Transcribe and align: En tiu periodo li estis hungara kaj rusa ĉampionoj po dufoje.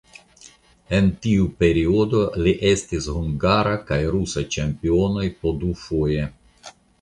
En 0.99 1.09
tiu 1.25 1.43
periodo 1.63 2.21
li 2.47 2.53
estis 2.69 3.09
hungara 3.17 3.75
kaj 3.91 4.01
rusa 4.17 4.45
ĉampionoj 4.57 5.27
po 5.43 5.55
dufoje. 5.67 6.27